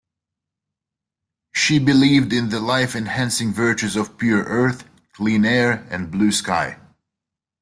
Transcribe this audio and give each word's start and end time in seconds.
She 1.53 1.77
believed 1.77 2.33
in 2.33 2.49
the 2.49 2.59
life-enhancing 2.59 3.53
virtues 3.53 3.95
of 3.95 4.17
pure 4.17 4.43
earth, 4.45 4.83
clean 5.13 5.45
air 5.45 5.85
and 5.91 6.09
blue 6.09 6.31
sky. 6.31 6.79